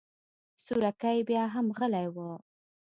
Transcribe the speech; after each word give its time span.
سورکی 0.65 1.19
بياهم 1.27 1.67
غلی 1.77 2.07
و. 2.15 2.17